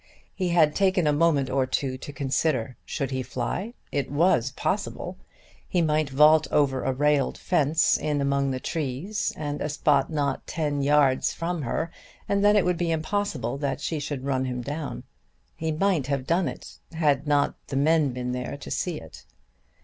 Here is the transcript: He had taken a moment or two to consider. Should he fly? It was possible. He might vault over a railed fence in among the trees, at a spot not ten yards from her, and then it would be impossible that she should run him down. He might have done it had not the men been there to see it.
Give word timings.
He 0.33 0.49
had 0.49 0.73
taken 0.73 1.05
a 1.05 1.13
moment 1.13 1.51
or 1.51 1.67
two 1.67 1.95
to 1.95 2.11
consider. 2.11 2.75
Should 2.85 3.11
he 3.11 3.21
fly? 3.21 3.75
It 3.91 4.09
was 4.09 4.49
possible. 4.49 5.15
He 5.69 5.83
might 5.83 6.09
vault 6.09 6.47
over 6.49 6.83
a 6.83 6.91
railed 6.91 7.37
fence 7.37 7.99
in 7.99 8.19
among 8.19 8.49
the 8.49 8.59
trees, 8.59 9.31
at 9.37 9.61
a 9.61 9.69
spot 9.69 10.09
not 10.11 10.47
ten 10.47 10.81
yards 10.81 11.33
from 11.33 11.61
her, 11.61 11.91
and 12.27 12.43
then 12.43 12.55
it 12.55 12.65
would 12.65 12.77
be 12.77 12.89
impossible 12.89 13.59
that 13.59 13.79
she 13.79 13.99
should 13.99 14.25
run 14.25 14.45
him 14.45 14.63
down. 14.63 15.03
He 15.55 15.71
might 15.71 16.07
have 16.07 16.25
done 16.25 16.47
it 16.47 16.79
had 16.93 17.27
not 17.27 17.53
the 17.67 17.75
men 17.75 18.09
been 18.11 18.31
there 18.31 18.57
to 18.57 18.71
see 18.71 18.97
it. 18.99 19.23